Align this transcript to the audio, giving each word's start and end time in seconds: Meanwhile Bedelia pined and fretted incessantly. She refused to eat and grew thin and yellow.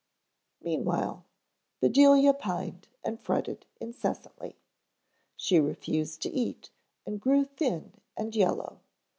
Meanwhile 0.63 1.25
Bedelia 1.79 2.33
pined 2.33 2.87
and 3.03 3.19
fretted 3.19 3.67
incessantly. 3.79 4.57
She 5.35 5.59
refused 5.59 6.23
to 6.23 6.31
eat 6.31 6.71
and 7.05 7.21
grew 7.21 7.45
thin 7.45 7.93
and 8.17 8.35
yellow. 8.35 8.79